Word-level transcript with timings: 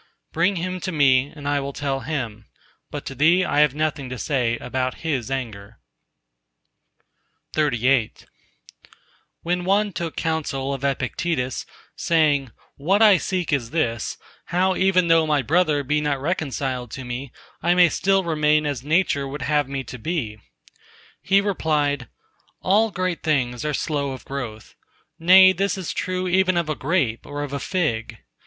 Bring 0.33 0.55
him 0.55 0.79
to 0.79 0.91
me, 0.91 1.27
and 1.35 1.47
I 1.47 1.59
will 1.59 1.73
tell 1.73 1.99
him. 1.99 2.47
But 2.89 3.05
to 3.05 3.13
thee 3.13 3.45
I 3.45 3.59
have 3.59 3.75
nothing 3.75 4.09
to 4.09 4.17
say 4.17 4.57
about 4.57 5.01
his 5.05 5.29
anger. 5.29 5.77
XXXIX 7.55 8.25
When 9.43 9.63
one 9.63 9.93
took 9.93 10.15
counsel 10.15 10.73
of 10.73 10.83
Epictetus, 10.83 11.67
saying, 11.95 12.49
"What 12.77 13.03
I 13.03 13.17
seek 13.17 13.53
is 13.53 13.69
this, 13.69 14.17
how 14.45 14.75
even 14.75 15.07
though 15.07 15.27
my 15.27 15.43
brother 15.43 15.83
be 15.83 16.01
not 16.01 16.19
reconciled 16.19 16.89
to 16.93 17.05
me, 17.05 17.31
I 17.61 17.75
may 17.75 17.87
still 17.89 18.23
remain 18.23 18.65
as 18.65 18.83
Nature 18.83 19.27
would 19.27 19.43
have 19.43 19.69
me 19.69 19.83
to 19.83 19.99
be," 19.99 20.39
he 21.21 21.41
replied: 21.41 22.09
"All 22.61 22.89
great 22.89 23.21
things 23.21 23.63
are 23.63 23.75
slow 23.75 24.13
of 24.13 24.25
growth; 24.25 24.73
nay, 25.19 25.53
this 25.53 25.77
is 25.77 25.93
true 25.93 26.27
even 26.27 26.57
of 26.57 26.69
a 26.69 26.75
grape 26.75 27.23
or 27.27 27.43
of 27.43 27.53
a 27.53 27.59
fig. 27.59 28.17